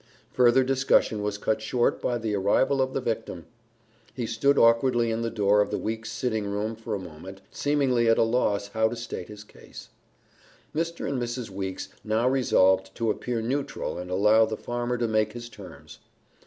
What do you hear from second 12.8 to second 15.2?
to appear neutral and allow the farmer to